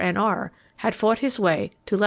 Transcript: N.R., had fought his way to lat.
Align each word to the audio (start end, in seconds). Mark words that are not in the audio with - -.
N.R., 0.01 0.51
had 0.77 0.95
fought 0.95 1.19
his 1.19 1.39
way 1.39 1.69
to 1.85 1.95
lat. 1.95 1.99